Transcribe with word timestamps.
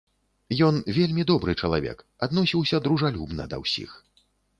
Ён 0.67 0.75
вельмі 0.97 1.25
добры 1.31 1.53
чалавек, 1.67 2.01
адносіўся 2.27 2.79
дружалюбна 2.87 3.47
да 3.53 3.61
ўсіх. 3.65 3.91